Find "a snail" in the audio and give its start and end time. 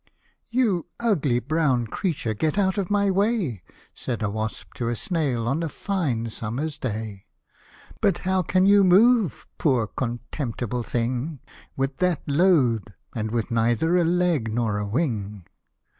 4.89-5.47